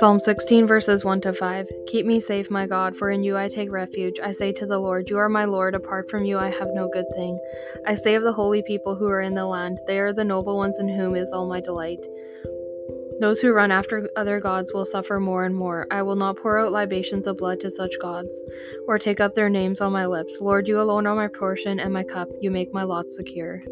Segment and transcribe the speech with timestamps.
[0.00, 1.68] Psalm 16, verses 1 to 5.
[1.86, 4.18] Keep me safe, my God, for in you I take refuge.
[4.22, 5.74] I say to the Lord, You are my Lord.
[5.74, 7.38] Apart from you, I have no good thing.
[7.86, 10.56] I say of the holy people who are in the land, They are the noble
[10.56, 12.06] ones in whom is all my delight.
[13.20, 15.86] Those who run after other gods will suffer more and more.
[15.90, 18.42] I will not pour out libations of blood to such gods,
[18.88, 20.38] or take up their names on my lips.
[20.40, 22.28] Lord, you alone are my portion and my cup.
[22.40, 23.62] You make my lot secure.